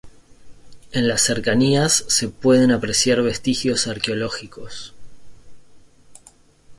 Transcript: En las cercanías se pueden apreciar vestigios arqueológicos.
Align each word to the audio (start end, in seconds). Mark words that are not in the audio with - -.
En 0.93 1.07
las 1.07 1.21
cercanías 1.21 2.05
se 2.07 2.27
pueden 2.27 2.71
apreciar 2.71 3.21
vestigios 3.21 3.85
arqueológicos. 3.85 4.95